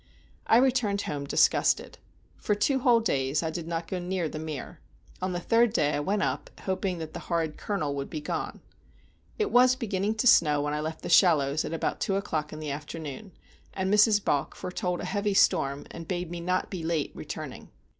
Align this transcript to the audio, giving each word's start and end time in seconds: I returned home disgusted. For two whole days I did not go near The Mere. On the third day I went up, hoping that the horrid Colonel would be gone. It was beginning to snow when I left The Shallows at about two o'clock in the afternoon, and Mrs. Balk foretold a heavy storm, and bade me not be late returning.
I 0.47 0.57
returned 0.57 1.03
home 1.03 1.25
disgusted. 1.25 1.99
For 2.35 2.55
two 2.55 2.79
whole 2.79 3.01
days 3.01 3.43
I 3.43 3.51
did 3.51 3.67
not 3.67 3.87
go 3.87 3.99
near 3.99 4.27
The 4.27 4.39
Mere. 4.39 4.79
On 5.21 5.31
the 5.31 5.39
third 5.39 5.73
day 5.73 5.93
I 5.93 5.99
went 5.99 6.23
up, 6.23 6.49
hoping 6.61 6.97
that 6.97 7.13
the 7.13 7.19
horrid 7.29 7.55
Colonel 7.55 7.93
would 7.93 8.09
be 8.09 8.19
gone. 8.19 8.61
It 9.37 9.51
was 9.51 9.75
beginning 9.75 10.15
to 10.15 10.25
snow 10.25 10.59
when 10.63 10.73
I 10.73 10.79
left 10.79 11.03
The 11.03 11.09
Shallows 11.09 11.63
at 11.65 11.71
about 11.71 11.99
two 11.99 12.15
o'clock 12.15 12.51
in 12.51 12.57
the 12.59 12.71
afternoon, 12.71 13.33
and 13.75 13.93
Mrs. 13.93 14.25
Balk 14.25 14.55
foretold 14.55 15.01
a 15.01 15.05
heavy 15.05 15.35
storm, 15.35 15.85
and 15.91 16.07
bade 16.07 16.31
me 16.31 16.39
not 16.39 16.71
be 16.71 16.83
late 16.83 17.11
returning. 17.13 17.69